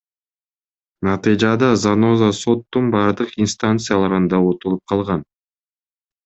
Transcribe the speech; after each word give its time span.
Натыйжада 1.07 1.67
Заноза 1.81 2.29
соттун 2.37 2.89
бардык 2.97 3.37
инстанцияларында 3.45 4.41
утулуп 4.53 4.83
калган. 4.95 5.25